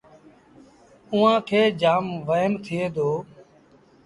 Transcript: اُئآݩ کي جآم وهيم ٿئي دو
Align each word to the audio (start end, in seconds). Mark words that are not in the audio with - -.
اُئآݩ 1.11 1.39
کي 1.47 1.61
جآم 1.79 2.05
وهيم 2.27 2.53
ٿئي 2.65 2.83
دو 2.95 3.09